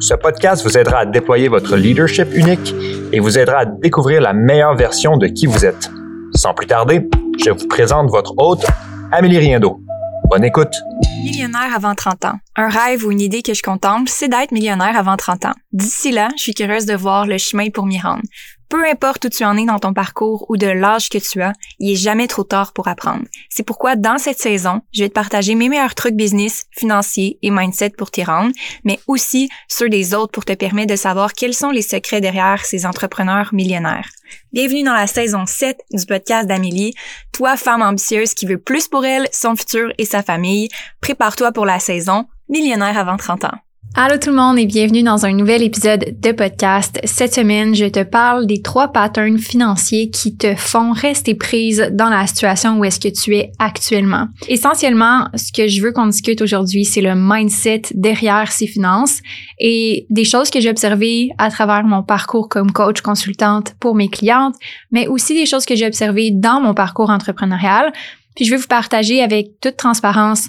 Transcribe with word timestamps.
ce 0.00 0.14
podcast 0.14 0.62
vous 0.64 0.78
aidera 0.78 0.98
à 0.98 1.06
déployer 1.06 1.48
votre 1.48 1.76
leadership 1.76 2.28
unique 2.34 2.74
et 3.12 3.20
vous 3.20 3.38
aidera 3.38 3.58
à 3.58 3.64
découvrir 3.64 4.20
la 4.20 4.32
meilleure 4.32 4.76
version 4.76 5.16
de 5.16 5.26
qui 5.26 5.46
vous 5.46 5.64
êtes. 5.64 5.90
Sans 6.34 6.54
plus 6.54 6.66
tarder, 6.66 7.08
je 7.44 7.50
vous 7.50 7.66
présente 7.68 8.10
votre 8.10 8.34
hôte, 8.36 8.64
Amélie 9.10 9.38
Riendo. 9.38 9.80
Bonne 10.30 10.44
écoute. 10.44 10.74
Millionnaire 11.24 11.74
avant 11.74 11.94
30 11.94 12.24
ans. 12.26 12.38
Un 12.60 12.68
rêve 12.68 13.06
ou 13.06 13.12
une 13.12 13.20
idée 13.20 13.42
que 13.42 13.54
je 13.54 13.62
contemple, 13.62 14.10
c'est 14.12 14.26
d'être 14.26 14.50
millionnaire 14.50 14.98
avant 14.98 15.16
30 15.16 15.44
ans. 15.44 15.54
D'ici 15.70 16.10
là, 16.10 16.28
je 16.36 16.42
suis 16.42 16.54
curieuse 16.54 16.86
de 16.86 16.94
voir 16.96 17.24
le 17.24 17.38
chemin 17.38 17.70
pour 17.70 17.86
m'y 17.86 18.00
rendre. 18.00 18.24
Peu 18.68 18.84
importe 18.84 19.26
où 19.26 19.28
tu 19.28 19.44
en 19.44 19.56
es 19.56 19.64
dans 19.64 19.78
ton 19.78 19.94
parcours 19.94 20.44
ou 20.48 20.56
de 20.56 20.66
l'âge 20.66 21.08
que 21.08 21.18
tu 21.18 21.40
as, 21.40 21.52
il 21.78 21.92
est 21.92 21.96
jamais 21.96 22.26
trop 22.26 22.42
tard 22.42 22.72
pour 22.72 22.88
apprendre. 22.88 23.22
C'est 23.48 23.62
pourquoi 23.62 23.94
dans 23.94 24.18
cette 24.18 24.40
saison, 24.40 24.80
je 24.92 25.04
vais 25.04 25.08
te 25.08 25.14
partager 25.14 25.54
mes 25.54 25.68
meilleurs 25.68 25.94
trucs 25.94 26.16
business, 26.16 26.66
financiers 26.72 27.38
et 27.42 27.52
mindset 27.52 27.90
pour 27.90 28.10
t'y 28.10 28.24
rendre, 28.24 28.52
mais 28.82 28.98
aussi 29.06 29.48
ceux 29.68 29.88
des 29.88 30.12
autres 30.12 30.32
pour 30.32 30.44
te 30.44 30.52
permettre 30.52 30.90
de 30.90 30.98
savoir 30.98 31.34
quels 31.34 31.54
sont 31.54 31.70
les 31.70 31.80
secrets 31.80 32.20
derrière 32.20 32.64
ces 32.64 32.86
entrepreneurs 32.86 33.54
millionnaires. 33.54 34.10
Bienvenue 34.52 34.82
dans 34.82 34.94
la 34.94 35.06
saison 35.06 35.46
7 35.46 35.78
du 35.92 36.04
podcast 36.06 36.48
d'Amélie. 36.48 36.92
Toi, 37.32 37.56
femme 37.56 37.82
ambitieuse 37.82 38.34
qui 38.34 38.46
veut 38.46 38.58
plus 38.58 38.88
pour 38.88 39.06
elle, 39.06 39.28
son 39.30 39.54
futur 39.54 39.92
et 39.96 40.04
sa 40.04 40.24
famille, 40.24 40.68
prépare-toi 41.00 41.52
pour 41.52 41.64
la 41.64 41.78
saison 41.78 42.26
Millionnaire 42.48 42.96
avant 42.96 43.16
30 43.16 43.44
ans. 43.44 43.58
Allô 43.94 44.16
tout 44.16 44.30
le 44.30 44.36
monde 44.36 44.58
et 44.58 44.66
bienvenue 44.66 45.02
dans 45.02 45.26
un 45.26 45.32
nouvel 45.32 45.62
épisode 45.62 46.16
de 46.20 46.32
podcast. 46.32 47.00
Cette 47.04 47.34
semaine, 47.34 47.74
je 47.74 47.86
te 47.86 48.02
parle 48.04 48.46
des 48.46 48.62
trois 48.62 48.88
patterns 48.88 49.38
financiers 49.38 50.08
qui 50.10 50.36
te 50.36 50.54
font 50.54 50.92
rester 50.92 51.34
prise 51.34 51.90
dans 51.92 52.08
la 52.08 52.26
situation 52.26 52.78
où 52.78 52.84
est-ce 52.84 53.00
que 53.00 53.08
tu 53.08 53.36
es 53.36 53.50
actuellement. 53.58 54.28
Essentiellement, 54.46 55.28
ce 55.34 55.52
que 55.52 55.68
je 55.68 55.82
veux 55.82 55.92
qu'on 55.92 56.06
discute 56.06 56.40
aujourd'hui, 56.40 56.84
c'est 56.84 57.00
le 57.00 57.14
mindset 57.14 57.82
derrière 57.94 58.52
ces 58.52 58.66
finances 58.66 59.18
et 59.58 60.06
des 60.08 60.24
choses 60.24 60.50
que 60.50 60.60
j'ai 60.60 60.70
observées 60.70 61.30
à 61.38 61.50
travers 61.50 61.82
mon 61.84 62.02
parcours 62.02 62.48
comme 62.48 62.72
coach 62.72 63.00
consultante 63.00 63.74
pour 63.80 63.94
mes 63.94 64.08
clientes, 64.08 64.54
mais 64.90 65.06
aussi 65.06 65.34
des 65.34 65.46
choses 65.46 65.66
que 65.66 65.74
j'ai 65.74 65.86
observées 65.86 66.30
dans 66.30 66.60
mon 66.60 66.72
parcours 66.72 67.10
entrepreneurial. 67.10 67.92
Puis 68.36 68.44
je 68.44 68.52
vais 68.52 68.56
vous 68.56 68.68
partager 68.68 69.20
avec 69.20 69.58
toute 69.60 69.76
transparence 69.76 70.48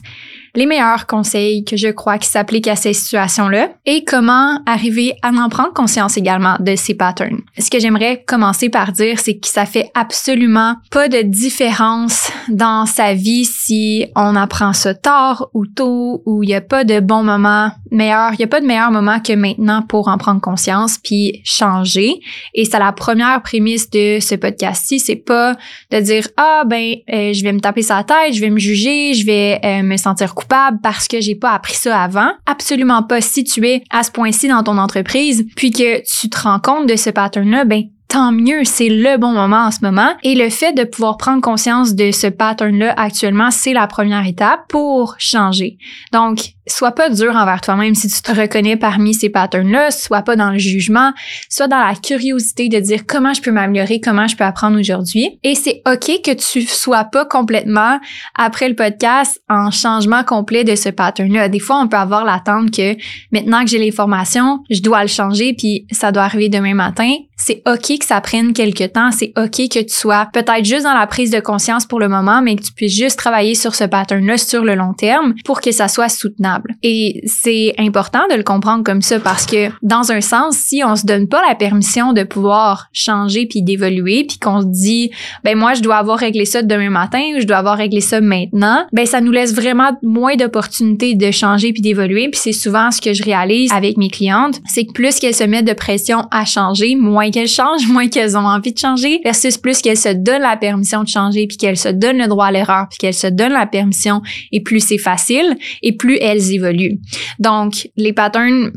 les 0.55 0.65
meilleurs 0.65 1.07
conseils 1.07 1.63
que 1.63 1.77
je 1.77 1.89
crois 1.89 2.17
qui 2.17 2.27
s'appliquent 2.27 2.67
à 2.67 2.75
ces 2.75 2.93
situations-là 2.93 3.69
et 3.85 4.03
comment 4.03 4.59
arriver 4.65 5.13
à 5.21 5.29
en 5.29 5.49
prendre 5.49 5.73
conscience 5.73 6.17
également 6.17 6.57
de 6.59 6.75
ces 6.75 6.93
patterns. 6.93 7.41
Ce 7.57 7.69
que 7.69 7.79
j'aimerais 7.79 8.23
commencer 8.25 8.69
par 8.69 8.91
dire, 8.91 9.19
c'est 9.19 9.37
que 9.37 9.47
ça 9.47 9.65
fait 9.65 9.89
absolument 9.93 10.75
pas 10.91 11.07
de 11.07 11.21
différence 11.21 12.31
dans 12.49 12.85
sa 12.85 13.13
vie 13.13 13.45
si 13.45 14.05
on 14.15 14.35
apprend 14.35 14.73
ça 14.73 14.93
tard 14.93 15.49
ou 15.53 15.65
tôt 15.65 16.21
ou 16.25 16.43
il 16.43 16.47
n'y 16.47 16.55
a 16.55 16.61
pas 16.61 16.83
de 16.83 16.99
bon 16.99 17.23
moment 17.23 17.71
meilleur, 17.91 18.33
il 18.33 18.37
n'y 18.37 18.45
a 18.45 18.47
pas 18.47 18.61
de 18.61 18.65
meilleur 18.65 18.91
moment 18.91 19.19
que 19.19 19.33
maintenant 19.33 19.81
pour 19.81 20.07
en 20.07 20.17
prendre 20.17 20.41
conscience 20.41 20.97
puis 20.97 21.41
changer. 21.43 22.19
Et 22.53 22.65
c'est 22.65 22.79
la 22.79 22.91
première 22.91 23.41
prémisse 23.41 23.89
de 23.89 24.19
ce 24.19 24.35
podcast-ci, 24.35 24.99
c'est 24.99 25.15
pas 25.15 25.55
de 25.91 25.99
dire 25.99 26.27
ah 26.37 26.63
ben 26.65 26.95
euh, 27.11 27.33
je 27.33 27.43
vais 27.43 27.53
me 27.53 27.59
taper 27.59 27.81
sa 27.81 28.03
tête, 28.03 28.33
je 28.33 28.41
vais 28.41 28.49
me 28.49 28.59
juger, 28.59 29.13
je 29.13 29.25
vais 29.25 29.59
euh, 29.63 29.83
me 29.83 29.97
sentir 29.97 30.35
coupable 30.39 30.79
parce 30.81 31.07
que 31.07 31.19
j'ai 31.21 31.35
pas 31.35 31.51
appris 31.51 31.75
ça 31.75 32.01
avant. 32.01 32.31
Absolument 32.45 33.03
pas. 33.03 33.21
Si 33.21 33.43
tu 33.43 33.67
es 33.67 33.83
à 33.89 34.03
ce 34.03 34.11
point-ci 34.11 34.47
dans 34.47 34.63
ton 34.63 34.77
entreprise, 34.77 35.45
puis 35.55 35.71
que 35.71 36.01
tu 36.01 36.29
te 36.29 36.41
rends 36.41 36.59
compte 36.59 36.87
de 36.87 36.95
ce 36.95 37.09
pattern-là, 37.09 37.65
ben 37.65 37.83
tant 38.09 38.31
mieux, 38.31 38.63
c'est 38.65 38.89
le 38.89 39.17
bon 39.17 39.31
moment 39.31 39.67
en 39.67 39.71
ce 39.71 39.79
moment. 39.81 40.13
Et 40.23 40.35
le 40.35 40.49
fait 40.49 40.73
de 40.73 40.83
pouvoir 40.83 41.17
prendre 41.17 41.41
conscience 41.41 41.93
de 41.93 42.11
ce 42.11 42.27
pattern-là 42.27 42.93
actuellement, 42.97 43.51
c'est 43.51 43.73
la 43.73 43.87
première 43.87 44.25
étape 44.25 44.61
pour 44.67 45.15
changer. 45.19 45.77
Donc, 46.11 46.53
sois 46.67 46.91
pas 46.91 47.09
dur 47.09 47.35
envers 47.35 47.61
toi-même 47.61 47.95
si 47.95 48.07
tu 48.07 48.21
te 48.21 48.31
reconnais 48.31 48.77
parmi 48.77 49.13
ces 49.13 49.29
patterns-là, 49.29 49.91
sois 49.91 50.23
pas 50.23 50.35
dans 50.35 50.51
le 50.51 50.57
jugement, 50.57 51.13
sois 51.49 51.67
dans 51.67 51.79
la 51.79 51.95
curiosité 51.95 52.67
de 52.67 52.79
dire 52.79 53.05
comment 53.07 53.33
je 53.33 53.41
peux 53.41 53.51
m'améliorer, 53.51 53.99
comment 53.99 54.27
je 54.27 54.35
peux 54.35 54.43
apprendre 54.43 54.79
aujourd'hui. 54.79 55.39
Et 55.43 55.55
c'est 55.55 55.81
OK 55.87 56.21
que 56.23 56.33
tu 56.33 56.63
sois 56.63 57.05
pas 57.05 57.25
complètement, 57.25 57.99
après 58.35 58.69
le 58.69 58.75
podcast, 58.75 59.41
en 59.49 59.71
changement 59.71 60.23
complet 60.23 60.63
de 60.63 60.75
ce 60.75 60.89
pattern-là. 60.89 61.47
Des 61.49 61.59
fois, 61.59 61.79
on 61.79 61.87
peut 61.87 61.97
avoir 61.97 62.25
l'attente 62.25 62.71
que 62.71 62.95
maintenant 63.31 63.63
que 63.63 63.69
j'ai 63.69 63.79
les 63.79 63.91
formations, 63.91 64.63
je 64.69 64.81
dois 64.81 65.01
le 65.03 65.07
changer 65.07 65.53
puis 65.53 65.85
ça 65.91 66.11
doit 66.11 66.23
arriver 66.23 66.49
demain 66.49 66.73
matin. 66.73 67.13
C'est 67.39 67.63
OK 67.65 67.97
que 67.99 68.05
ça 68.05 68.21
prenne 68.21 68.53
quelques 68.53 68.93
temps. 68.93 69.11
C'est 69.11 69.31
OK 69.37 69.69
que 69.69 69.79
tu 69.79 69.95
sois 69.95 70.27
peut-être 70.33 70.65
juste 70.65 70.83
dans 70.83 70.93
la 70.93 71.07
prise 71.07 71.31
de 71.31 71.39
conscience 71.39 71.85
pour 71.85 71.99
le 71.99 72.09
moment, 72.09 72.41
mais 72.41 72.55
que 72.55 72.63
tu 72.63 72.73
puisses 72.73 72.95
juste 72.95 73.17
travailler 73.17 73.55
sur 73.55 73.73
ce 73.73 73.85
pattern-là 73.85 74.37
sur 74.37 74.63
le 74.63 74.75
long 74.75 74.93
terme 74.93 75.33
pour 75.45 75.61
que 75.61 75.71
ça 75.71 75.87
soit 75.87 76.09
soutenable. 76.09 76.75
Et 76.83 77.21
c'est 77.25 77.73
important 77.77 78.21
de 78.29 78.35
le 78.35 78.43
comprendre 78.43 78.83
comme 78.83 79.01
ça 79.01 79.19
parce 79.19 79.45
que 79.45 79.69
dans 79.81 80.11
un 80.11 80.21
sens, 80.21 80.57
si 80.57 80.83
on 80.85 80.95
se 80.95 81.05
donne 81.05 81.27
pas 81.27 81.41
la 81.47 81.55
permission 81.55 82.13
de 82.13 82.23
pouvoir 82.23 82.87
changer 82.91 83.45
puis 83.45 83.61
d'évoluer 83.61 84.25
puis 84.27 84.37
qu'on 84.37 84.61
se 84.61 84.67
dit 84.67 85.11
ben 85.43 85.57
moi 85.57 85.73
je 85.73 85.81
dois 85.81 85.95
avoir 85.95 86.19
réglé 86.19 86.45
ça 86.45 86.61
demain 86.61 86.89
matin 86.89 87.21
ou 87.35 87.39
je 87.39 87.45
dois 87.45 87.57
avoir 87.57 87.77
réglé 87.77 88.01
ça 88.01 88.19
maintenant, 88.19 88.85
ben 88.91 89.05
ça 89.05 89.21
nous 89.21 89.31
laisse 89.31 89.53
vraiment 89.53 89.91
moins 90.03 90.35
d'opportunités 90.35 91.15
de 91.15 91.31
changer 91.31 91.71
puis 91.71 91.81
d'évoluer 91.81 92.29
puis 92.29 92.39
c'est 92.41 92.51
souvent 92.51 92.91
ce 92.91 92.99
que 92.99 93.13
je 93.13 93.23
réalise 93.23 93.71
avec 93.71 93.97
mes 93.97 94.09
clientes, 94.09 94.59
c'est 94.65 94.85
que 94.85 94.91
plus 94.91 95.19
qu'elles 95.19 95.35
se 95.35 95.43
mettent 95.43 95.67
de 95.67 95.73
pression 95.73 96.27
à 96.31 96.45
changer, 96.45 96.95
moins 96.95 97.28
qu'elles 97.31 97.47
changent, 97.47 97.87
moins 97.91 98.07
qu'elles 98.07 98.37
ont 98.37 98.45
envie 98.45 98.73
de 98.73 98.79
changer 98.79 99.21
versus 99.23 99.57
plus 99.57 99.81
qu'elles 99.81 99.97
se 99.97 100.09
donnent 100.09 100.41
la 100.41 100.57
permission 100.57 101.03
de 101.03 101.07
changer 101.07 101.47
puis 101.47 101.57
qu'elles 101.57 101.77
se 101.77 101.89
donnent 101.89 102.17
le 102.17 102.27
droit 102.27 102.47
à 102.47 102.51
l'erreur 102.51 102.87
puis 102.89 102.97
qu'elles 102.97 103.13
se 103.13 103.27
donnent 103.27 103.53
la 103.53 103.67
permission 103.67 104.21
et 104.51 104.61
plus 104.61 104.79
c'est 104.79 104.97
facile 104.97 105.57
et 105.81 105.95
plus 105.95 106.17
elles 106.21 106.51
évoluent. 106.51 106.99
Donc, 107.39 107.89
les 107.95 108.13
patterns 108.13 108.71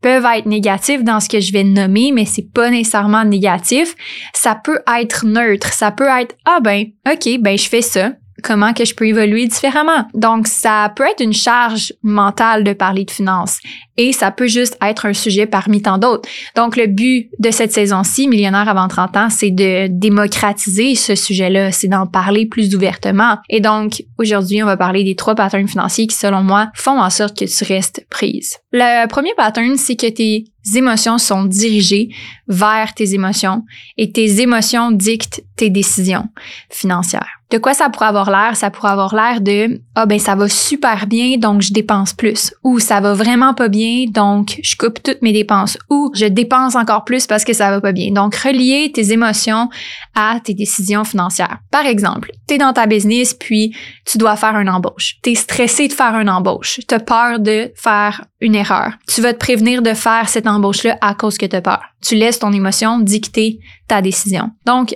peuvent 0.00 0.26
être 0.36 0.46
négatifs 0.46 1.02
dans 1.02 1.18
ce 1.18 1.30
que 1.30 1.40
je 1.40 1.50
vais 1.50 1.64
nommer, 1.64 2.12
mais 2.12 2.26
c'est 2.26 2.52
pas 2.52 2.68
nécessairement 2.68 3.24
négatif. 3.24 3.94
Ça 4.34 4.54
peut 4.54 4.80
être 5.00 5.24
neutre. 5.24 5.72
Ça 5.72 5.90
peut 5.92 6.08
être, 6.20 6.36
ah 6.44 6.58
ben, 6.62 6.84
ok, 7.10 7.40
ben 7.40 7.56
je 7.56 7.68
fais 7.68 7.80
ça 7.80 8.12
comment 8.42 8.72
que 8.72 8.84
je 8.84 8.94
peux 8.94 9.06
évoluer 9.06 9.46
différemment. 9.46 10.08
Donc, 10.14 10.46
ça 10.46 10.92
peut 10.94 11.04
être 11.04 11.22
une 11.22 11.32
charge 11.32 11.92
mentale 12.02 12.64
de 12.64 12.72
parler 12.72 13.04
de 13.04 13.10
finances 13.10 13.58
et 13.96 14.12
ça 14.12 14.30
peut 14.30 14.48
juste 14.48 14.76
être 14.82 15.06
un 15.06 15.12
sujet 15.12 15.46
parmi 15.46 15.82
tant 15.82 15.98
d'autres. 15.98 16.28
Donc, 16.56 16.76
le 16.76 16.86
but 16.86 17.30
de 17.38 17.50
cette 17.50 17.72
saison-ci, 17.72 18.28
Millionnaire 18.28 18.68
avant 18.68 18.88
30 18.88 19.16
ans, 19.16 19.28
c'est 19.30 19.50
de 19.50 19.86
démocratiser 19.88 20.94
ce 20.94 21.14
sujet-là, 21.14 21.70
c'est 21.72 21.88
d'en 21.88 22.06
parler 22.06 22.46
plus 22.46 22.74
ouvertement. 22.74 23.38
Et 23.48 23.60
donc, 23.60 24.02
aujourd'hui, 24.18 24.62
on 24.62 24.66
va 24.66 24.76
parler 24.76 25.04
des 25.04 25.14
trois 25.14 25.34
patterns 25.34 25.68
financiers 25.68 26.06
qui, 26.06 26.16
selon 26.16 26.42
moi, 26.42 26.70
font 26.74 27.00
en 27.00 27.10
sorte 27.10 27.38
que 27.38 27.44
tu 27.44 27.64
restes 27.64 28.04
prise. 28.10 28.58
Le 28.72 29.06
premier 29.06 29.32
pattern, 29.36 29.76
c'est 29.76 29.96
que 29.96 30.08
tes 30.08 30.44
émotions 30.74 31.18
sont 31.18 31.44
dirigées 31.44 32.08
vers 32.48 32.94
tes 32.94 33.14
émotions 33.14 33.64
et 33.96 34.10
tes 34.10 34.40
émotions 34.40 34.90
dictent 34.90 35.44
tes 35.56 35.70
décisions 35.70 36.28
financières. 36.70 37.40
De 37.50 37.58
quoi 37.58 37.74
ça 37.74 37.88
pourrait 37.88 38.06
avoir 38.06 38.30
l'air? 38.30 38.56
Ça 38.56 38.70
pourrait 38.70 38.90
avoir 38.90 39.14
l'air 39.14 39.40
de 39.40 39.80
Ah 39.94 40.06
ben 40.06 40.18
ça 40.18 40.34
va 40.34 40.48
super 40.48 41.06
bien, 41.06 41.36
donc 41.36 41.62
je 41.62 41.72
dépense 41.72 42.12
plus. 42.12 42.54
Ou 42.64 42.78
ça 42.78 43.00
va 43.00 43.14
vraiment 43.14 43.54
pas 43.54 43.68
bien, 43.68 44.06
donc 44.08 44.58
je 44.62 44.76
coupe 44.76 45.02
toutes 45.02 45.22
mes 45.22 45.32
dépenses. 45.32 45.78
Ou 45.90 46.10
je 46.14 46.26
dépense 46.26 46.74
encore 46.74 47.04
plus 47.04 47.26
parce 47.26 47.44
que 47.44 47.52
ça 47.52 47.70
va 47.70 47.80
pas 47.80 47.92
bien. 47.92 48.12
Donc 48.12 48.34
relier 48.34 48.90
tes 48.92 49.12
émotions 49.12 49.68
à 50.14 50.40
tes 50.42 50.54
décisions 50.54 51.04
financières. 51.04 51.58
Par 51.70 51.86
exemple, 51.86 52.32
tu 52.48 52.54
es 52.54 52.58
dans 52.58 52.72
ta 52.72 52.86
business 52.86 53.34
puis 53.34 53.74
tu 54.06 54.18
dois 54.18 54.36
faire 54.36 54.56
une 54.56 54.70
embauche. 54.70 55.16
Tu 55.22 55.30
es 55.30 55.34
stressé 55.34 55.88
de 55.88 55.92
faire 55.92 56.14
une 56.18 56.30
embauche. 56.30 56.80
Tu 56.88 56.94
as 56.94 57.00
peur 57.00 57.38
de 57.38 57.72
faire 57.76 58.24
une 58.40 58.54
erreur. 58.54 58.92
Tu 59.08 59.20
vas 59.20 59.32
te 59.32 59.38
prévenir 59.38 59.82
de 59.82 59.94
faire 59.94 60.28
cette 60.28 60.46
embauche-là 60.46 60.98
à 61.00 61.14
cause 61.14 61.38
que 61.38 61.46
tu 61.46 61.56
as 61.56 61.62
peur. 61.62 61.82
Tu 62.02 62.14
laisses 62.14 62.38
ton 62.38 62.52
émotion 62.52 62.98
dicter 62.98 63.58
ta 63.88 64.02
décision. 64.02 64.50
Donc, 64.66 64.94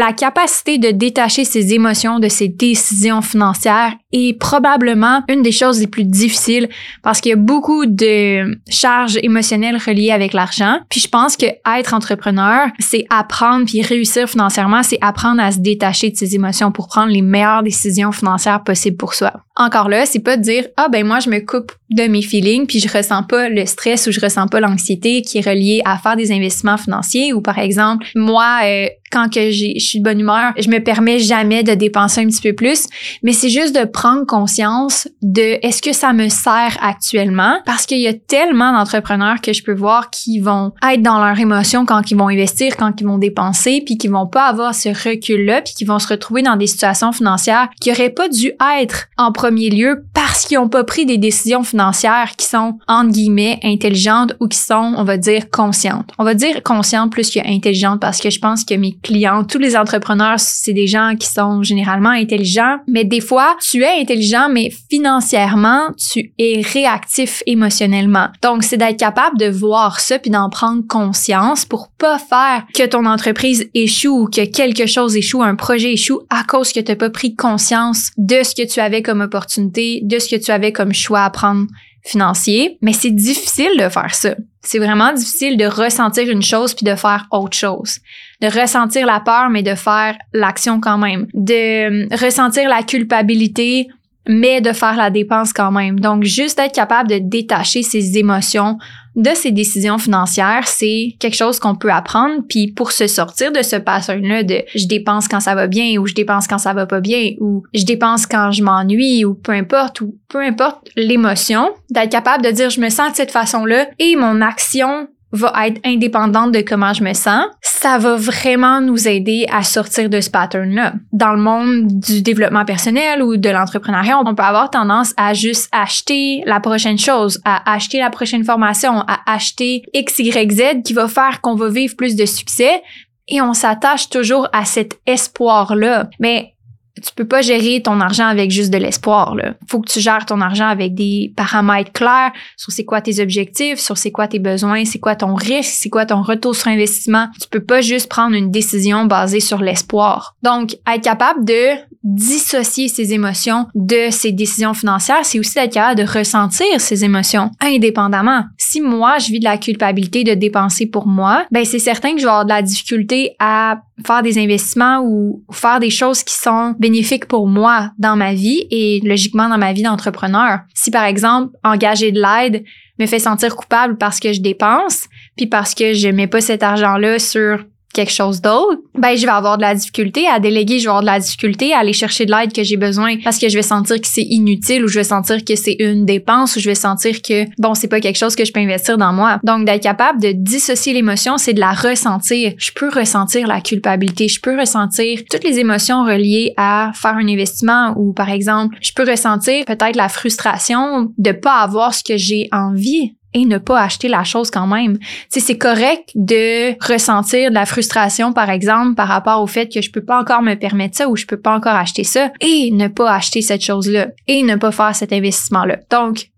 la 0.00 0.14
capacité 0.14 0.78
de 0.78 0.90
détacher 0.90 1.44
ses 1.44 1.74
émotions 1.74 2.18
de 2.20 2.28
ses 2.28 2.48
décisions 2.48 3.20
financières 3.20 3.94
est 4.12 4.38
probablement 4.38 5.22
une 5.28 5.42
des 5.42 5.52
choses 5.52 5.80
les 5.80 5.86
plus 5.86 6.04
difficiles 6.04 6.68
parce 7.02 7.20
qu'il 7.20 7.30
y 7.30 7.32
a 7.32 7.36
beaucoup 7.36 7.86
de 7.86 8.58
charges 8.68 9.18
émotionnelles 9.22 9.76
reliées 9.76 10.10
avec 10.10 10.32
l'argent. 10.32 10.78
Puis 10.88 11.00
je 11.00 11.08
pense 11.08 11.36
que 11.36 11.46
être 11.78 11.94
entrepreneur, 11.94 12.68
c'est 12.78 13.06
apprendre 13.10 13.66
puis 13.66 13.82
réussir 13.82 14.28
financièrement, 14.28 14.82
c'est 14.82 14.98
apprendre 15.00 15.40
à 15.40 15.52
se 15.52 15.58
détacher 15.58 16.10
de 16.10 16.16
ses 16.16 16.34
émotions 16.34 16.72
pour 16.72 16.88
prendre 16.88 17.12
les 17.12 17.22
meilleures 17.22 17.62
décisions 17.62 18.12
financières 18.12 18.64
possibles 18.64 18.96
pour 18.96 19.14
soi. 19.14 19.32
Encore 19.56 19.88
là, 19.88 20.06
c'est 20.06 20.20
pas 20.20 20.36
de 20.36 20.42
dire 20.42 20.64
ah 20.76 20.88
ben 20.88 21.06
moi 21.06 21.20
je 21.20 21.28
me 21.28 21.38
coupe 21.40 21.72
de 21.90 22.04
mes 22.04 22.22
feelings 22.22 22.66
puis 22.66 22.80
je 22.80 22.88
ressens 22.88 23.24
pas 23.24 23.48
le 23.48 23.66
stress 23.66 24.06
ou 24.06 24.12
je 24.12 24.20
ressens 24.20 24.46
pas 24.48 24.60
l'anxiété 24.60 25.22
qui 25.22 25.38
est 25.38 25.46
reliée 25.46 25.82
à 25.84 25.98
faire 25.98 26.16
des 26.16 26.32
investissements 26.32 26.78
financiers 26.78 27.32
ou 27.32 27.40
par 27.40 27.58
exemple 27.58 28.06
moi 28.14 28.60
euh, 28.64 28.86
quand 29.10 29.28
que 29.28 29.50
je 29.50 29.78
suis 29.78 29.98
de 29.98 30.04
bonne 30.04 30.20
humeur, 30.20 30.52
je 30.56 30.68
me 30.68 30.78
permets 30.78 31.18
jamais 31.18 31.62
de 31.62 31.74
dépenser 31.74 32.20
un 32.20 32.26
petit 32.26 32.40
peu 32.40 32.52
plus, 32.52 32.86
mais 33.22 33.32
c'est 33.32 33.48
juste 33.48 33.74
de 33.74 33.84
conscience 34.26 35.08
de 35.22 35.58
est-ce 35.62 35.82
que 35.82 35.92
ça 35.92 36.12
me 36.12 36.28
sert 36.28 36.76
actuellement? 36.80 37.58
Parce 37.66 37.86
qu'il 37.86 38.00
y 38.00 38.08
a 38.08 38.14
tellement 38.14 38.72
d'entrepreneurs 38.72 39.40
que 39.40 39.52
je 39.52 39.62
peux 39.62 39.74
voir 39.74 40.10
qui 40.10 40.40
vont 40.40 40.72
être 40.82 41.02
dans 41.02 41.18
leur 41.18 41.38
émotion 41.38 41.84
quand 41.84 42.10
ils 42.10 42.16
vont 42.16 42.28
investir, 42.28 42.76
quand 42.76 43.00
ils 43.00 43.06
vont 43.06 43.18
dépenser, 43.18 43.82
puis 43.84 43.98
qui 43.98 44.08
vont 44.08 44.26
pas 44.26 44.46
avoir 44.46 44.74
ce 44.74 44.88
recul-là, 44.88 45.62
puis 45.62 45.74
qui 45.74 45.84
vont 45.84 45.98
se 45.98 46.08
retrouver 46.08 46.42
dans 46.42 46.56
des 46.56 46.66
situations 46.66 47.12
financières 47.12 47.68
qui 47.80 47.90
auraient 47.90 48.10
pas 48.10 48.28
dû 48.28 48.52
être 48.78 49.08
en 49.18 49.32
premier 49.32 49.70
lieu 49.70 50.04
parce 50.14 50.46
qu'ils 50.46 50.58
ont 50.58 50.68
pas 50.68 50.84
pris 50.84 51.06
des 51.06 51.18
décisions 51.18 51.62
financières 51.62 52.32
qui 52.36 52.46
sont 52.46 52.78
entre 52.88 53.10
guillemets 53.10 53.58
intelligentes 53.62 54.34
ou 54.40 54.48
qui 54.48 54.58
sont, 54.58 54.94
on 54.96 55.04
va 55.04 55.16
dire, 55.16 55.50
conscientes. 55.50 56.10
On 56.18 56.24
va 56.24 56.34
dire 56.34 56.62
conscientes 56.62 57.12
plus 57.12 57.30
que 57.30 57.40
intelligentes 57.46 58.00
parce 58.00 58.20
que 58.20 58.30
je 58.30 58.38
pense 58.38 58.64
que 58.64 58.74
mes 58.74 58.96
clients, 59.02 59.44
tous 59.44 59.58
les 59.58 59.76
entrepreneurs, 59.76 60.38
c'est 60.38 60.72
des 60.72 60.86
gens 60.86 61.14
qui 61.18 61.26
sont 61.26 61.62
généralement 61.62 62.10
intelligents, 62.10 62.78
mais 62.86 63.04
des 63.04 63.20
fois, 63.20 63.56
tu 63.60 63.82
es 63.82 63.89
intelligent, 63.98 64.48
mais 64.50 64.70
financièrement, 64.90 65.88
tu 65.96 66.32
es 66.38 66.60
réactif 66.60 67.42
émotionnellement. 67.46 68.28
Donc, 68.42 68.62
c'est 68.62 68.76
d'être 68.76 68.98
capable 68.98 69.38
de 69.38 69.48
voir 69.48 70.00
ça 70.00 70.18
puis 70.18 70.30
d'en 70.30 70.50
prendre 70.50 70.86
conscience 70.86 71.64
pour 71.64 71.88
pas 71.98 72.18
faire 72.18 72.64
que 72.74 72.86
ton 72.86 73.06
entreprise 73.06 73.68
échoue 73.74 74.22
ou 74.22 74.26
que 74.26 74.44
quelque 74.44 74.86
chose 74.86 75.16
échoue, 75.16 75.42
un 75.42 75.54
projet 75.54 75.92
échoue 75.92 76.20
à 76.30 76.44
cause 76.44 76.72
que 76.72 76.80
tu 76.80 76.90
n'as 76.92 76.96
pas 76.96 77.10
pris 77.10 77.34
conscience 77.34 78.10
de 78.16 78.42
ce 78.42 78.54
que 78.54 78.66
tu 78.66 78.80
avais 78.80 79.02
comme 79.02 79.20
opportunité, 79.20 80.00
de 80.02 80.18
ce 80.18 80.28
que 80.28 80.40
tu 80.40 80.50
avais 80.50 80.72
comme 80.72 80.92
choix 80.92 81.24
à 81.24 81.30
prendre 81.30 81.66
financier, 82.02 82.78
mais 82.80 82.92
c'est 82.92 83.10
difficile 83.10 83.72
de 83.78 83.88
faire 83.88 84.14
ça. 84.14 84.34
C'est 84.62 84.78
vraiment 84.78 85.12
difficile 85.12 85.56
de 85.56 85.66
ressentir 85.66 86.28
une 86.28 86.42
chose 86.42 86.74
puis 86.74 86.84
de 86.84 86.94
faire 86.94 87.26
autre 87.30 87.56
chose. 87.56 87.98
De 88.40 88.60
ressentir 88.60 89.06
la 89.06 89.20
peur 89.20 89.50
mais 89.50 89.62
de 89.62 89.74
faire 89.74 90.16
l'action 90.32 90.80
quand 90.80 90.98
même. 90.98 91.26
De 91.34 92.04
euh, 92.04 92.08
ressentir 92.16 92.68
la 92.68 92.82
culpabilité 92.82 93.88
mais 94.28 94.60
de 94.60 94.72
faire 94.72 94.96
la 94.96 95.10
dépense 95.10 95.52
quand 95.52 95.72
même. 95.72 95.98
Donc, 95.98 96.24
juste 96.24 96.58
être 96.58 96.74
capable 96.74 97.08
de 97.08 97.18
détacher 97.18 97.82
ses 97.82 98.18
émotions 98.18 98.76
de 99.16 99.30
ses 99.34 99.50
décisions 99.50 99.98
financières, 99.98 100.68
c'est 100.68 101.16
quelque 101.18 101.34
chose 101.36 101.58
qu'on 101.58 101.74
peut 101.74 101.90
apprendre. 101.90 102.42
Puis 102.48 102.68
pour 102.68 102.92
se 102.92 103.06
sortir 103.06 103.50
de 103.50 103.62
ce 103.62 103.76
pattern-là 103.76 104.44
de 104.44 104.62
je 104.74 104.86
dépense 104.86 105.26
quand 105.26 105.40
ça 105.40 105.54
va 105.54 105.66
bien 105.66 105.98
ou 105.98 106.06
je 106.06 106.14
dépense 106.14 106.46
quand 106.46 106.58
ça 106.58 106.72
va 106.72 106.86
pas 106.86 107.00
bien 107.00 107.32
ou 107.40 107.64
je 107.74 107.84
dépense 107.84 108.26
quand 108.26 108.52
je 108.52 108.62
m'ennuie 108.62 109.24
ou 109.24 109.34
peu 109.34 109.52
importe 109.52 110.00
ou 110.00 110.16
peu 110.28 110.38
importe 110.38 110.90
l'émotion, 110.96 111.70
d'être 111.90 112.10
capable 112.10 112.44
de 112.44 112.50
dire 112.50 112.70
je 112.70 112.80
me 112.80 112.88
sens 112.88 113.10
de 113.10 113.16
cette 113.16 113.32
façon-là 113.32 113.88
et 113.98 114.14
mon 114.14 114.40
action 114.40 115.08
va 115.32 115.66
être 115.66 115.80
indépendante 115.84 116.52
de 116.52 116.60
comment 116.60 116.92
je 116.92 117.04
me 117.04 117.12
sens, 117.12 117.44
ça 117.62 117.98
va 117.98 118.16
vraiment 118.16 118.80
nous 118.80 119.08
aider 119.08 119.46
à 119.50 119.62
sortir 119.62 120.10
de 120.10 120.20
ce 120.20 120.30
pattern-là. 120.30 120.94
Dans 121.12 121.32
le 121.32 121.40
monde 121.40 121.86
du 121.86 122.22
développement 122.22 122.64
personnel 122.64 123.22
ou 123.22 123.36
de 123.36 123.48
l'entrepreneuriat, 123.48 124.18
on 124.18 124.34
peut 124.34 124.42
avoir 124.42 124.70
tendance 124.70 125.14
à 125.16 125.34
juste 125.34 125.68
acheter 125.72 126.42
la 126.46 126.60
prochaine 126.60 126.98
chose, 126.98 127.40
à 127.44 127.72
acheter 127.72 127.98
la 127.98 128.10
prochaine 128.10 128.44
formation, 128.44 129.00
à 129.00 129.20
acheter 129.26 129.82
X, 129.94 130.18
Y, 130.18 130.52
Z 130.52 130.82
qui 130.84 130.92
va 130.92 131.08
faire 131.08 131.40
qu'on 131.40 131.54
va 131.54 131.68
vivre 131.68 131.96
plus 131.96 132.16
de 132.16 132.26
succès 132.26 132.82
et 133.28 133.40
on 133.40 133.54
s'attache 133.54 134.08
toujours 134.10 134.48
à 134.52 134.64
cet 134.64 134.98
espoir-là. 135.06 136.10
Mais 136.18 136.54
tu 137.00 137.12
peux 137.14 137.26
pas 137.26 137.42
gérer 137.42 137.82
ton 137.82 138.00
argent 138.00 138.26
avec 138.26 138.50
juste 138.50 138.72
de 138.72 138.78
l'espoir. 138.78 139.34
Là. 139.34 139.54
Faut 139.68 139.80
que 139.80 139.90
tu 139.90 140.00
gères 140.00 140.26
ton 140.26 140.40
argent 140.40 140.68
avec 140.68 140.94
des 140.94 141.32
paramètres 141.36 141.92
clairs 141.92 142.32
sur 142.56 142.72
c'est 142.72 142.84
quoi 142.84 143.00
tes 143.00 143.20
objectifs, 143.20 143.78
sur 143.78 143.98
c'est 143.98 144.10
quoi 144.10 144.28
tes 144.28 144.38
besoins, 144.38 144.84
c'est 144.84 144.98
quoi 144.98 145.16
ton 145.16 145.34
risque, 145.34 145.72
c'est 145.72 145.88
quoi 145.88 146.06
ton 146.06 146.22
retour 146.22 146.54
sur 146.54 146.68
investissement. 146.68 147.28
Tu 147.40 147.48
peux 147.48 147.62
pas 147.62 147.80
juste 147.80 148.08
prendre 148.08 148.36
une 148.36 148.50
décision 148.50 149.04
basée 149.04 149.40
sur 149.40 149.58
l'espoir. 149.58 150.34
Donc, 150.42 150.76
être 150.86 151.02
capable 151.02 151.44
de 151.44 151.74
dissocier 152.02 152.88
ses 152.88 153.12
émotions 153.12 153.66
de 153.74 154.10
ses 154.10 154.32
décisions 154.32 154.74
financières, 154.74 155.24
c'est 155.24 155.38
aussi 155.38 155.58
être 155.58 155.74
capable 155.74 156.00
de 156.00 156.06
ressentir 156.06 156.80
ses 156.80 157.04
émotions 157.04 157.50
indépendamment. 157.60 158.44
Si 158.56 158.80
moi, 158.80 159.18
je 159.18 159.30
vis 159.30 159.38
de 159.38 159.44
la 159.44 159.58
culpabilité 159.58 160.24
de 160.24 160.34
dépenser 160.34 160.86
pour 160.86 161.06
moi, 161.06 161.44
ben 161.50 161.64
c'est 161.64 161.78
certain 161.78 162.12
que 162.14 162.18
je 162.18 162.24
vais 162.24 162.30
avoir 162.30 162.44
de 162.44 162.50
la 162.50 162.62
difficulté 162.62 163.34
à 163.38 163.82
faire 164.06 164.22
des 164.22 164.38
investissements 164.38 165.02
ou 165.04 165.44
faire 165.52 165.78
des 165.78 165.90
choses 165.90 166.22
qui 166.22 166.34
sont 166.34 166.74
bénéfiques 166.78 167.26
pour 167.26 167.46
moi 167.46 167.90
dans 167.98 168.16
ma 168.16 168.32
vie 168.32 168.66
et 168.70 169.00
logiquement 169.04 169.48
dans 169.48 169.58
ma 169.58 169.72
vie 169.72 169.82
d'entrepreneur. 169.82 170.60
Si 170.74 170.90
par 170.90 171.04
exemple, 171.04 171.52
engager 171.64 172.12
de 172.12 172.20
l'aide 172.20 172.64
me 172.98 173.06
fait 173.06 173.18
sentir 173.18 173.56
coupable 173.56 173.96
parce 173.98 174.20
que 174.20 174.32
je 174.32 174.40
dépense, 174.40 175.04
puis 175.36 175.46
parce 175.46 175.74
que 175.74 175.94
je 175.94 176.08
mets 176.08 176.26
pas 176.26 176.40
cet 176.40 176.62
argent-là 176.62 177.18
sur 177.18 177.64
quelque 177.92 178.12
chose 178.12 178.40
d'autre, 178.40 178.80
ben 178.94 179.16
je 179.16 179.22
vais 179.22 179.32
avoir 179.32 179.56
de 179.56 179.62
la 179.62 179.74
difficulté 179.74 180.26
à 180.26 180.38
déléguer, 180.38 180.78
je 180.78 180.84
vais 180.84 180.88
avoir 180.88 181.02
de 181.02 181.06
la 181.06 181.18
difficulté 181.18 181.72
à 181.72 181.78
aller 181.78 181.92
chercher 181.92 182.26
de 182.26 182.30
l'aide 182.30 182.52
que 182.52 182.62
j'ai 182.62 182.76
besoin 182.76 183.16
parce 183.22 183.38
que 183.38 183.48
je 183.48 183.56
vais 183.56 183.62
sentir 183.62 184.00
que 184.00 184.06
c'est 184.06 184.22
inutile 184.22 184.84
ou 184.84 184.88
je 184.88 184.98
vais 184.98 185.04
sentir 185.04 185.44
que 185.44 185.56
c'est 185.56 185.76
une 185.78 186.04
dépense 186.04 186.56
ou 186.56 186.60
je 186.60 186.68
vais 186.68 186.74
sentir 186.74 187.20
que 187.22 187.44
bon, 187.58 187.74
c'est 187.74 187.88
pas 187.88 188.00
quelque 188.00 188.18
chose 188.18 188.36
que 188.36 188.44
je 188.44 188.52
peux 188.52 188.60
investir 188.60 188.96
dans 188.98 189.12
moi. 189.12 189.40
Donc 189.44 189.64
d'être 189.64 189.82
capable 189.82 190.20
de 190.20 190.32
dissocier 190.32 190.92
l'émotion, 190.92 191.38
c'est 191.38 191.54
de 191.54 191.60
la 191.60 191.72
ressentir. 191.72 192.52
Je 192.58 192.70
peux 192.72 192.88
ressentir 192.88 193.46
la 193.46 193.60
culpabilité, 193.60 194.28
je 194.28 194.40
peux 194.40 194.58
ressentir 194.58 195.20
toutes 195.30 195.44
les 195.44 195.58
émotions 195.58 196.04
reliées 196.04 196.52
à 196.56 196.92
faire 196.94 197.14
un 197.14 197.28
investissement 197.28 197.94
ou 197.96 198.12
par 198.12 198.30
exemple, 198.30 198.76
je 198.80 198.92
peux 198.92 199.08
ressentir 199.08 199.64
peut-être 199.64 199.96
la 199.96 200.08
frustration 200.08 201.08
de 201.18 201.32
pas 201.32 201.60
avoir 201.60 201.94
ce 201.94 202.04
que 202.04 202.16
j'ai 202.16 202.48
envie 202.52 203.14
et 203.34 203.44
ne 203.44 203.58
pas 203.58 203.80
acheter 203.80 204.08
la 204.08 204.24
chose 204.24 204.50
quand 204.50 204.66
même. 204.66 204.98
c'est 205.28 205.58
correct 205.58 206.10
de 206.14 206.72
ressentir 206.84 207.50
de 207.50 207.54
la 207.54 207.66
frustration, 207.66 208.32
par 208.32 208.50
exemple, 208.50 208.94
par 208.94 209.08
rapport 209.08 209.42
au 209.42 209.46
fait 209.46 209.68
que 209.72 209.80
je 209.80 209.90
peux 209.90 210.04
pas 210.04 210.20
encore 210.20 210.42
me 210.42 210.54
permettre 210.54 210.96
ça 210.96 211.08
ou 211.08 211.16
je 211.16 211.26
peux 211.26 211.38
pas 211.38 211.54
encore 211.54 211.74
acheter 211.74 212.04
ça 212.04 212.30
et 212.40 212.70
ne 212.72 212.88
pas 212.88 213.12
acheter 213.12 213.42
cette 213.42 213.64
chose-là 213.64 214.08
et 214.26 214.42
ne 214.42 214.56
pas 214.56 214.72
faire 214.72 214.94
cet 214.94 215.12
investissement-là. 215.12 215.78
Donc, 215.90 216.30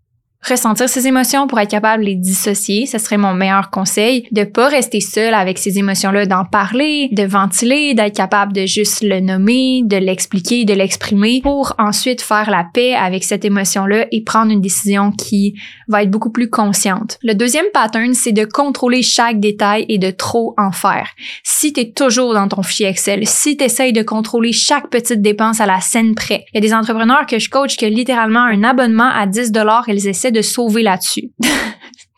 ressentir 0.49 0.89
ses 0.89 1.07
émotions 1.07 1.47
pour 1.47 1.61
être 1.61 1.71
capable 1.71 2.03
de 2.03 2.09
les 2.09 2.15
dissocier, 2.17 2.87
ce 2.87 2.99
serait 2.99 3.17
mon 3.17 3.35
meilleur 3.35 3.71
conseil. 3.71 4.27
De 4.33 4.45
pas 4.45 4.69
rester 4.69 5.01
seul 5.01 5.35
avec 5.35 5.59
ces 5.59 5.79
émotions-là, 5.79 6.27
d'en 6.27 6.45
parler, 6.45 7.09
de 7.13 7.23
ventiler, 7.23 7.95
d'être 7.95 8.17
capable 8.17 8.53
de 8.53 8.67
juste 8.67 9.03
le 9.03 9.21
nommer, 9.21 9.83
de 9.85 9.97
l'expliquer, 9.97 10.65
de 10.65 10.75
l'exprimer 10.75 11.41
pour 11.43 11.75
ensuite 11.79 12.21
faire 12.21 12.51
la 12.51 12.67
paix 12.73 12.95
avec 12.95 13.25
cette 13.25 13.45
émotion-là 13.45 14.07
et 14.11 14.23
prendre 14.23 14.51
une 14.51 14.61
décision 14.61 15.13
qui 15.13 15.55
va 15.89 16.03
être 16.03 16.11
beaucoup 16.11 16.31
plus 16.31 16.51
consciente. 16.51 17.19
Le 17.23 17.35
deuxième 17.35 17.67
pattern, 17.73 18.15
c'est 18.15 18.33
de 18.33 18.45
contrôler 18.45 19.03
chaque 19.03 19.39
détail 19.39 19.87
et 19.89 19.99
de 19.99 20.11
trop 20.11 20.55
en 20.59 20.73
faire. 20.73 21.09
Si 21.45 21.73
tu 21.73 21.81
es 21.81 21.93
toujours 21.93 22.35
dans 22.35 22.49
ton 22.49 22.63
fichier 22.63 22.89
Excel, 22.89 23.27
si 23.27 23.57
tu 23.57 23.65
essayes 23.65 23.93
de 23.93 24.03
contrôler 24.03 24.53
chaque 24.53 24.91
petite 24.91 25.23
dépense 25.23 25.61
à 25.61 25.67
la 25.67 25.81
scène 25.81 26.15
près, 26.15 26.45
il 26.53 26.57
y 26.57 26.59
a 26.59 26.61
des 26.61 26.75
entrepreneurs 26.75 27.27
que 27.27 27.39
je 27.39 27.49
coach 27.49 27.77
qui 27.77 27.89
littéralement 27.93 28.43
un 28.43 28.65
abonnement 28.65 29.11
à 29.13 29.27
10 29.27 29.53
dollars, 29.53 29.85
ils 29.89 30.09
essaient 30.09 30.32
de 30.33 30.43
sauver 30.43 30.83
là-dessus. 30.83 31.31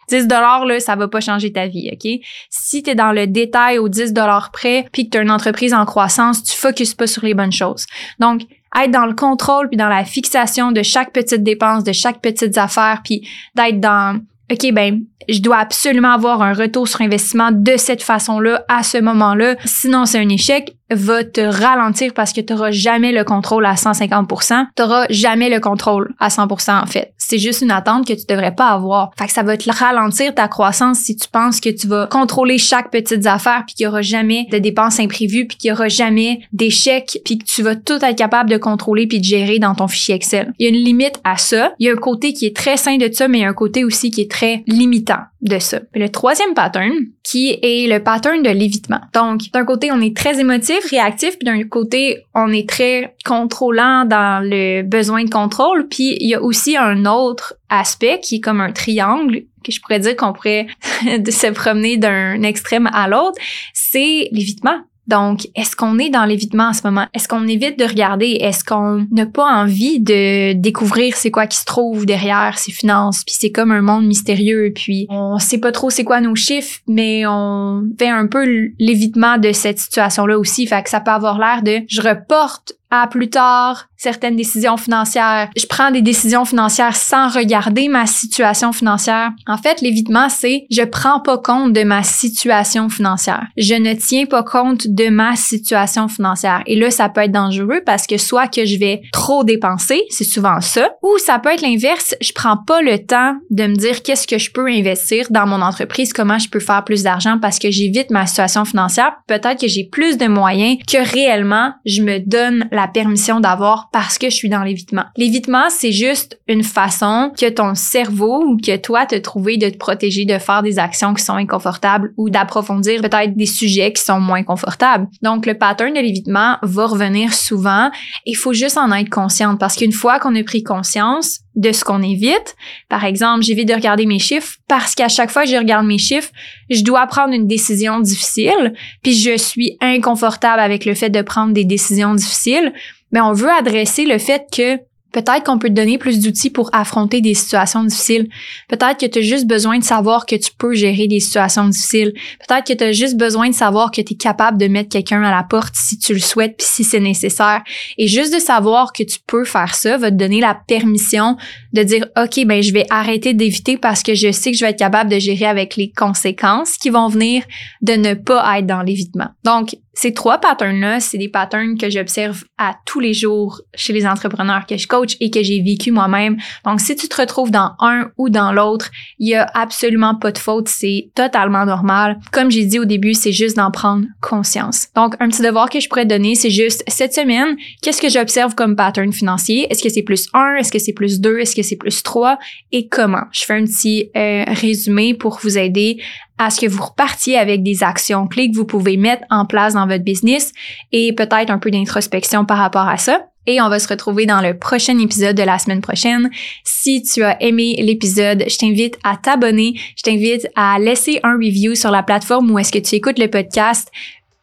10 0.09 0.26
dollars 0.26 0.64
là, 0.66 0.80
ça 0.80 0.97
va 0.97 1.09
pas 1.09 1.21
changer 1.21 1.52
ta 1.52 1.66
vie, 1.66 1.90
OK? 1.92 2.21
Si 2.50 2.83
tu 2.83 2.90
es 2.90 2.94
dans 2.94 3.12
le 3.12 3.26
détail 3.26 3.78
aux 3.78 3.88
10 3.88 4.12
dollars 4.12 4.50
près 4.52 4.87
puis 4.92 5.06
que 5.06 5.11
tu 5.11 5.18
as 5.18 5.23
une 5.23 5.30
entreprise 5.30 5.75
en 5.75 5.85
croissance, 5.85 6.42
tu 6.42 6.56
focuses 6.56 6.94
pas 6.94 7.06
sur 7.06 7.25
les 7.25 7.35
bonnes 7.35 7.52
choses. 7.52 7.87
Donc 8.18 8.42
être 8.76 8.90
dans 8.90 9.06
le 9.06 9.14
contrôle 9.14 9.68
puis 9.68 9.76
dans 9.76 9.88
la 9.88 10.04
fixation 10.04 10.73
de 10.73 10.83
chaque 10.83 11.12
petite 11.12 11.42
dépense, 11.42 11.85
de 11.85 11.92
chaque 11.92 12.21
petite 12.21 12.59
affaire 12.59 13.00
puis 13.04 13.26
d'être 13.54 13.80
dans 13.80 14.21
OK 14.52 14.73
ben 14.73 15.00
je 15.28 15.40
dois 15.40 15.56
absolument 15.56 16.12
avoir 16.12 16.42
un 16.42 16.52
retour 16.52 16.87
sur 16.87 17.00
investissement 17.00 17.50
de 17.50 17.76
cette 17.78 18.02
façon-là 18.02 18.62
à 18.68 18.83
ce 18.83 18.99
moment-là, 18.99 19.56
sinon 19.64 20.04
c'est 20.04 20.18
un 20.18 20.28
échec 20.28 20.76
va 20.90 21.25
te 21.25 21.40
ralentir 21.40 22.12
parce 22.12 22.33
que 22.33 22.42
tu 22.42 22.52
n'auras 22.52 22.71
jamais 22.71 23.12
le 23.12 23.25
contrôle 23.25 23.64
à 23.64 23.76
150 23.76 24.28
Tu 24.76 24.83
n'auras 24.83 25.06
jamais 25.09 25.49
le 25.49 25.61
contrôle 25.61 26.14
à 26.18 26.28
100% 26.28 26.83
en 26.83 26.87
fait. 26.87 27.13
C'est 27.35 27.41
juste 27.41 27.62
une 27.62 27.73
attente 27.73 28.07
que 28.07 28.12
tu 28.12 28.26
devrais 28.29 28.55
pas 28.55 28.69
avoir. 28.69 29.11
Fait 29.19 29.26
que 29.26 29.33
ça 29.33 29.43
va 29.43 29.57
te 29.57 29.69
ralentir 29.69 30.33
ta 30.37 30.47
croissance 30.47 30.99
si 30.99 31.17
tu 31.17 31.26
penses 31.26 31.59
que 31.59 31.69
tu 31.69 31.88
vas 31.88 32.07
contrôler 32.07 32.59
chaque 32.59 32.93
petite 32.93 33.26
affaire 33.26 33.64
puis 33.67 33.75
qu'il 33.75 33.87
y 33.87 33.87
aura 33.88 34.03
jamais 34.03 34.47
de 34.53 34.59
dépenses 34.59 35.00
imprévues 35.00 35.49
puis 35.49 35.57
qu'il 35.57 35.71
y 35.71 35.73
aura 35.73 35.88
jamais 35.88 36.43
d'échecs 36.53 37.19
puis 37.25 37.38
que 37.38 37.45
tu 37.45 37.64
vas 37.64 37.75
tout 37.75 37.99
être 38.05 38.14
capable 38.14 38.50
de 38.50 38.57
contrôler 38.57 39.09
puis 39.09 39.19
de 39.19 39.25
gérer 39.25 39.59
dans 39.59 39.75
ton 39.75 39.88
fichier 39.88 40.14
Excel. 40.14 40.53
Il 40.61 40.64
y 40.64 40.67
a 40.67 40.79
une 40.79 40.85
limite 40.85 41.21
à 41.25 41.37
ça. 41.37 41.73
Il 41.81 41.88
y 41.88 41.91
a 41.91 41.93
un 41.93 41.97
côté 41.97 42.33
qui 42.35 42.47
est 42.47 42.55
très 42.55 42.76
sain 42.76 42.99
de 42.99 43.12
ça 43.12 43.26
mais 43.26 43.38
il 43.38 43.43
y 43.43 43.45
a 43.45 43.49
un 43.49 43.53
côté 43.53 43.83
aussi 43.83 44.12
qui 44.12 44.21
est 44.21 44.31
très 44.31 44.62
limitant. 44.69 45.25
De 45.45 45.59
ça. 45.59 45.81
Le 45.95 46.09
troisième 46.09 46.55
pattern, 46.55 46.93
qui 47.23 47.59
est 47.63 47.87
le 47.87 48.03
pattern 48.03 48.43
de 48.43 48.51
l'évitement. 48.51 49.01
Donc, 49.13 49.43
d'un 49.53 49.65
côté, 49.65 49.93
on 49.93 50.01
est 50.01 50.17
très 50.17 50.41
émotif, 50.41 50.91
réactif, 50.91 51.39
puis 51.39 51.45
d'un 51.45 51.63
côté, 51.65 52.25
on 52.35 52.51
est 52.51 52.69
très 52.69 53.15
contrôlant 53.25 54.05
dans 54.07 54.43
le 54.43 54.83
besoin 54.83 55.25
de 55.25 55.31
contrôle. 55.31 55.87
Puis, 55.89 56.17
il 56.21 56.29
y 56.29 56.35
a 56.35 56.43
aussi 56.43 56.77
un 56.77 57.05
autre 57.05 57.55
aspect 57.69 58.21
qui 58.21 58.37
est 58.37 58.41
comme 58.41 58.61
un 58.61 58.73
triangle 58.73 59.43
que 59.65 59.73
je 59.73 59.81
pourrais 59.81 59.99
dire 59.99 60.17
qu'on 60.17 60.33
pourrait 60.33 60.67
se 61.03 61.53
promener 61.53 61.97
d'un 61.97 62.43
extrême 62.43 62.89
à 62.93 63.09
l'autre, 63.09 63.39
c'est 63.73 64.29
l'évitement. 64.31 64.81
Donc, 65.06 65.49
est-ce 65.54 65.76
qu'on 65.76 65.99
est 65.99 66.11
dans 66.11 66.25
l'évitement 66.25 66.68
en 66.68 66.73
ce 66.73 66.82
moment? 66.84 67.06
Est-ce 67.12 67.28
qu'on 67.28 67.46
évite 67.46 67.78
de 67.78 67.84
regarder? 67.84 68.38
Est-ce 68.40 68.64
qu'on 68.64 69.06
n'a 69.11 69.26
pas 69.26 69.44
envie 69.44 70.00
de 70.00 70.54
découvrir 70.54 71.16
c'est 71.16 71.30
quoi 71.30 71.46
qui 71.46 71.58
se 71.58 71.64
trouve 71.64 72.06
derrière 72.06 72.58
ces 72.58 72.73
finances? 72.73 73.23
Puis 73.25 73.37
c'est 73.38 73.50
comme 73.50 73.70
un 73.70 73.82
monde 73.82 74.06
mystérieux. 74.06 74.73
Puis 74.75 75.06
on 75.11 75.38
sait 75.38 75.58
pas 75.58 75.73
trop 75.73 75.90
c'est 75.90 76.04
quoi 76.04 76.20
nos 76.20 76.34
chiffres, 76.34 76.80
mais 76.88 77.25
on 77.26 77.84
fait 77.99 78.08
un 78.08 78.26
peu 78.26 78.44
l'évitement 78.78 79.38
de 79.38 79.52
cette 79.52 79.78
situation-là 79.78 80.38
aussi. 80.38 80.66
Fait 80.66 80.82
que 80.82 80.90
ça 80.90 81.00
peut 81.00 81.11
avoir 81.11 81.38
l'air 81.38 81.62
de 81.62 81.82
je 81.88 82.00
reporte 82.00 82.75
à 82.91 83.07
plus 83.07 83.31
tard 83.31 83.87
certaines 84.05 84.37
décisions 84.37 84.76
financières. 84.76 85.49
Je 85.57 85.67
prends 85.67 85.91
des 85.91 86.03
décisions 86.03 86.45
financières 86.45 86.95
sans 86.95 87.29
regarder 87.29 87.88
ma 87.88 88.07
situation 88.07 88.73
financière. 88.73 89.31
En 89.47 89.57
fait, 89.57 89.81
l'évitement, 89.81 90.29
c'est 90.29 90.67
je 90.71 90.83
prends 90.83 91.21
pas 91.21 91.38
compte 91.38 91.73
de 91.73 91.85
ma 91.85 92.03
situation 92.03 92.91
financière. 92.91 93.47
Je 93.57 93.75
ne 93.75 93.95
tiens 93.95 94.26
pas 94.26 94.43
compte 94.43 94.87
de 94.87 95.09
ma 95.09 95.37
situation 95.37 96.09
financière. 96.09 96.62
Et 96.67 96.76
là, 96.76 96.91
ça 96.91 97.09
peut 97.09 97.23
être 97.23 97.33
dangereux 97.33 97.81
parce 97.87 98.07
que 98.07 98.19
soit 98.19 98.49
que 98.49 98.67
je 98.67 98.79
vais 98.79 99.00
trop 99.12 99.43
dépenser, 99.43 100.03
c'est 100.11 100.25
souvent 100.25 100.61
ça, 100.61 100.91
ou 101.03 101.17
ça 101.19 101.38
peut 101.38 101.53
être 101.53 101.62
l'inverse, 101.62 102.14
je 102.21 102.33
prends 102.33 102.59
pas 102.59 102.83
le 102.83 102.99
temps 102.99 103.37
de 103.50 103.67
me 103.67 103.75
dire 103.75 104.03
qu'est-ce 104.03 104.26
que 104.26 104.38
je 104.38 104.53
peux 104.53 104.69
investir 104.69 105.26
dans 105.31 105.47
mon 105.47 105.62
entreprise, 105.62 106.12
comment 106.12 106.38
je 106.38 106.50
peux 106.50 106.61
faire 106.61 106.85
plus 106.85 107.03
d'argent 107.03 107.38
parce 107.41 107.59
que 107.59 107.71
j'évite 107.71 108.11
ma 108.11 108.26
situation 108.26 108.67
financière. 108.67 109.14
Peut-être 109.26 109.61
que 109.61 109.69
j'ai 109.69 109.88
plus 109.91 110.19
de 110.19 110.26
moyens 110.26 110.76
que 110.87 110.99
réellement 111.11 111.73
je 111.87 112.03
me 112.03 112.19
donne 112.19 112.69
la 112.75 112.88
permission 112.88 113.40
d'avoir 113.40 113.88
parce 113.93 114.19
que 114.19 114.28
je 114.28 114.35
suis 114.35 114.49
dans 114.49 114.62
l'évitement. 114.62 115.04
L'évitement, 115.16 115.71
c'est 115.71 115.93
juste 115.93 116.38
une 116.49 116.64
façon 116.64 117.33
que 117.38 117.49
ton 117.49 117.75
cerveau 117.75 118.45
ou 118.45 118.57
que 118.57 118.76
toi 118.76 119.07
te 119.07 119.14
trouver 119.16 119.57
de 119.57 119.69
te 119.69 119.78
protéger 119.78 120.25
de 120.25 120.38
faire 120.38 120.62
des 120.62 120.78
actions 120.78 121.14
qui 121.14 121.23
sont 121.23 121.35
inconfortables 121.35 122.12
ou 122.16 122.31
d'approfondir 122.31 123.00
peut-être 123.00 123.37
des 123.37 123.47
sujets 123.47 123.93
qui 123.93 124.02
sont 124.02 124.21
moins 124.21 124.43
confortables. 124.43 125.09
Donc 125.23 125.47
le 125.47 125.54
pattern 125.54 125.95
de 125.95 126.00
l'évitement 126.00 126.57
va 126.62 126.87
revenir 126.87 127.33
souvent. 127.33 127.90
Il 128.26 128.37
faut 128.37 128.52
juste 128.52 128.78
en 128.78 128.93
être 128.93 129.11
consciente 129.11 129.59
parce 129.59 129.76
qu'une 129.76 129.93
fois 129.93 130.19
qu'on 130.19 130.35
a 130.35 130.43
pris 130.43 130.62
conscience, 130.62 131.45
de 131.57 131.73
ce 131.73 131.85
qu'on 131.85 132.02
évite. 132.02 132.57
Par 132.88 133.04
exemple, 133.04 133.45
j'évite 133.45 133.69
de 133.69 133.75
regarder 133.75 134.07
mes 134.07 134.19
chiffres 134.19 134.57
parce 134.69 134.95
qu'à 134.95 135.09
chaque 135.09 135.31
fois 135.31 135.45
que 135.45 135.50
je 135.50 135.57
regarde 135.57 135.87
mes 135.87 135.99
chiffres, 135.99 136.31
je 136.71 136.83
dois 136.83 137.07
prendre 137.07 137.33
une 137.33 137.47
décision 137.47 138.00
difficile, 138.00 138.75
puis 139.02 139.14
je 139.14 139.37
suis 139.37 139.76
inconfortable 139.81 140.61
avec 140.61 140.85
le 140.85 140.95
fait 140.95 141.11
de 141.11 141.23
prendre 141.23 141.52
des 141.52 141.64
décisions 141.64 142.14
difficiles. 142.14 142.63
Mais 143.12 143.21
on 143.21 143.33
veut 143.33 143.50
adresser 143.50 144.04
le 144.04 144.18
fait 144.18 144.44
que 144.54 144.78
Peut-être 145.14 145.44
qu'on 145.44 145.61
peut 145.61 145.68
te 145.68 145.75
donner 145.75 145.97
plus 145.97 146.18
d'outils 146.18 146.50
pour 146.50 146.71
affronter 146.73 147.21
des 147.21 147.35
situations 147.35 147.85
difficiles. 147.85 148.28
Peut-être 148.68 148.99
que 148.99 149.06
tu 149.06 149.21
as 149.21 149.23
juste 149.23 149.47
besoin 149.47 149.78
de 149.78 149.85
savoir 149.85 150.26
que 150.26 150.35
tu 150.35 150.50
peux 150.59 150.75
gérer 150.75 151.06
des 151.06 151.21
situations 151.21 151.68
difficiles. 151.68 152.12
Peut-être 152.40 152.66
que 152.66 152.73
tu 152.73 152.83
as 152.83 152.90
juste 152.90 153.16
besoin 153.16 153.49
de 153.49 153.54
savoir 153.54 153.92
que 153.92 154.00
tu 154.00 154.14
es 154.14 154.16
capable 154.16 154.59
de 154.59 154.66
mettre 154.66 154.88
quelqu'un 154.88 155.23
à 155.23 155.30
la 155.30 155.44
porte 155.44 155.76
si 155.76 156.00
tu 156.00 156.14
le 156.14 156.18
souhaites 156.18 156.56
puis 156.56 156.66
si 156.68 156.83
c'est 156.83 156.99
nécessaire. 156.99 157.62
Et 157.97 158.09
juste 158.09 158.35
de 158.35 158.40
savoir 158.40 158.92
que 158.92 159.04
tu 159.04 159.21
peux 159.25 159.44
faire 159.44 159.76
ça 159.76 159.97
va 159.97 160.11
te 160.11 160.16
donner 160.16 160.40
la 160.40 160.59
permission 160.66 161.37
de 161.73 161.85
dire 161.85 162.09
OK, 162.16 162.44
ben 162.44 162.61
je 162.61 162.73
vais 162.73 162.87
arrêter 162.90 163.35
d'éviter 163.35 163.76
parce 163.76 164.02
que 164.02 164.14
je 164.14 164.33
sais 164.33 164.50
que 164.50 164.59
je 164.59 164.64
vais 164.64 164.73
être 164.73 164.78
capable 164.80 165.11
de 165.11 165.21
gérer 165.21 165.47
avec 165.47 165.76
les 165.76 165.92
conséquences 165.92 166.76
qui 166.76 166.90
vont 166.90 167.06
venir 167.06 167.44
de 167.83 167.92
ne 167.92 168.14
pas 168.14 168.59
être 168.59 168.66
dans 168.66 168.83
l'évitement. 168.83 169.28
Donc, 169.44 169.76
ces 169.95 170.13
trois 170.13 170.39
patterns-là, 170.39 171.01
c'est 171.01 171.19
des 171.19 171.29
patterns 171.29 171.79
que 171.79 171.89
j'observe 171.89 172.45
à 172.59 172.75
tous 172.85 173.01
les 173.01 173.15
jours 173.15 173.61
chez 173.75 173.93
les 173.93 174.07
entrepreneurs 174.07 174.67
que 174.67 174.77
je 174.77 174.87
coach 174.87 175.17
et 175.21 175.31
que 175.31 175.43
j'ai 175.43 175.63
vécu 175.63 175.93
moi-même. 175.93 176.37
Donc, 176.65 176.81
si 176.81 176.97
tu 176.97 177.09
te 177.09 177.21
retrouves 177.21 177.51
dans 177.51 177.73
un 177.79 178.11
ou 178.19 178.29
dans 178.29 178.53
l'autre, 178.53 178.91
il 179.19 179.29
y 179.29 179.35
a 179.35 179.47
absolument 179.55 180.15
pas 180.15 180.33
de 180.33 180.39
faute. 180.39 180.69
C'est 180.69 181.11
totalement 181.15 181.65
normal. 181.65 182.19
Comme 182.33 182.51
j'ai 182.51 182.65
dit 182.65 182.79
au 182.79 182.85
début, 182.85 183.15
c'est 183.15 183.33
juste 183.33 183.57
d'en 183.57 183.71
prendre 183.71 184.07
conscience. 184.21 184.89
Donc, 184.95 185.15
un 185.21 185.29
petit 185.29 185.43
devoir 185.43 185.71
que 185.71 185.81
je 185.81 185.89
pourrais 185.89 186.07
donner, 186.07 186.35
c'est 186.35 186.51
juste 186.51 186.83
cette 186.89 187.15
semaine, 187.15 187.57
qu'est-ce 187.83 188.03
que 188.03 188.09
j'observe 188.09 188.55
comme 188.55 188.77
pattern 188.77 189.13
financier? 189.13 189.67
Est-ce 189.71 189.83
que 189.83 189.89
c'est 189.89 190.03
plus 190.03 190.29
un? 190.35 190.57
Est-ce 190.57 190.73
que 190.73 190.79
c'est 190.79 190.93
plus 190.93 191.21
deux? 191.21 191.39
Est-ce 191.39 191.55
que 191.55 191.63
c'est 191.63 191.77
plus 191.77 192.03
trois? 192.03 192.39
Et 192.73 192.89
comment? 192.89 193.25
Je 193.33 193.45
fais 193.45 193.55
un 193.55 193.65
petit 193.65 194.11
euh, 194.17 194.45
résumé 194.49 195.15
pour 195.15 195.39
vous 195.43 195.57
aider 195.57 196.03
à 196.38 196.50
ce 196.50 196.61
que 196.61 196.67
vous 196.67 196.83
repartiez 196.83 197.38
avec 197.38 197.62
des 197.62 197.83
actions 197.83 198.26
clés 198.26 198.50
que 198.50 198.57
vous 198.57 198.64
pouvez 198.64 198.97
mettre 198.97 199.25
en 199.31 199.47
place 199.47 199.75
dans 199.75 199.87
votre 199.87 200.05
business 200.05 200.53
et 200.93 201.12
peut-être 201.12 201.50
un 201.50 201.59
peu 201.59 201.71
d'introspection 201.71 202.45
par 202.45 202.59
rapport 202.59 202.88
à 202.88 202.97
ça. 202.97 203.26
Et 203.47 203.61
on 203.61 203.69
va 203.69 203.79
se 203.79 203.88
retrouver 203.88 204.25
dans 204.25 204.41
le 204.41 204.59
prochain 204.59 204.99
épisode 204.99 205.37
de 205.37 205.43
la 205.43 205.59
semaine 205.59 205.83
prochaine. 205.83 206.31
Si 206.64 207.03
tu 207.03 207.23
as 207.23 207.43
aimé 207.43 207.76
l'épisode, 207.79 208.45
je 208.49 208.57
t'invite 208.57 208.99
à 209.05 209.17
t'abonner, 209.17 209.75
je 209.97 210.03
t'invite 210.03 210.49
à 210.57 210.79
laisser 210.79 211.21
un 211.23 211.35
review 211.35 211.75
sur 211.75 211.91
la 211.91 212.03
plateforme 212.03 212.50
où 212.50 212.59
est-ce 212.59 212.73
que 212.73 212.79
tu 212.79 212.95
écoutes 212.95 213.19
le 213.19 213.29
podcast. 213.29 213.91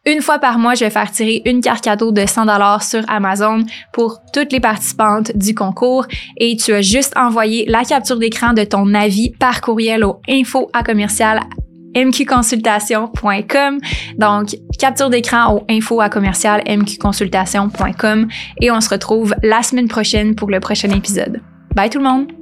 Une 0.04 0.20
fois 0.20 0.40
par 0.40 0.58
mois, 0.58 0.74
je 0.74 0.84
vais 0.84 0.90
faire 0.90 1.10
tirer 1.12 1.42
une 1.46 1.60
carte 1.60 1.84
cadeau 1.84 2.10
de 2.10 2.26
100 2.26 2.46
dollars 2.46 2.82
sur 2.82 3.02
Amazon 3.08 3.64
pour 3.92 4.18
toutes 4.32 4.52
les 4.52 4.58
participantes 4.58 5.36
du 5.36 5.54
concours 5.54 6.06
et 6.36 6.56
tu 6.56 6.72
as 6.72 6.82
juste 6.82 7.16
envoyé 7.16 7.66
la 7.66 7.84
capture 7.84 8.18
d'écran 8.18 8.52
de 8.52 8.64
ton 8.64 8.94
avis 8.94 9.30
par 9.30 9.60
courriel 9.60 10.04
au 10.04 10.20
info 10.28 10.70
à 10.72 10.82
commercial 10.82 11.40
mqconsultation.com. 11.94 13.78
Donc, 14.18 14.56
capture 14.78 15.10
d'écran 15.10 15.54
au 15.54 15.64
info 15.68 16.00
à 16.00 16.08
commercial 16.08 16.62
mqconsultation.com 16.66 18.28
et 18.60 18.70
on 18.70 18.80
se 18.80 18.88
retrouve 18.88 19.34
la 19.42 19.62
semaine 19.62 19.88
prochaine 19.88 20.34
pour 20.34 20.50
le 20.50 20.60
prochain 20.60 20.90
épisode. 20.90 21.40
Bye 21.74 21.90
tout 21.90 21.98
le 21.98 22.04
monde! 22.04 22.41